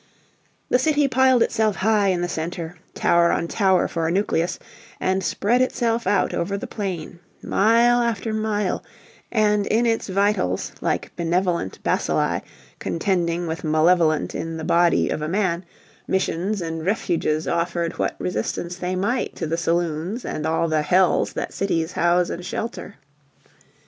[0.71, 4.57] The city piled itself high in the center, tower on tower for a nucleus,
[4.99, 8.83] and spread itself out over the plain, mile after mile;
[9.31, 12.39] and in its vitals, like benevolent bacilli
[12.79, 15.65] contending with malevolent in the body of a man,
[16.07, 21.33] missions and refuges offered what resistance they might to the saloons and all the hells
[21.33, 22.95] that cities house and shelter.